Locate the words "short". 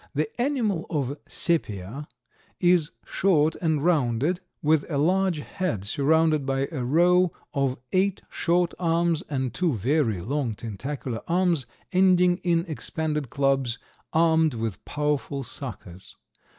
3.05-3.55, 8.27-8.73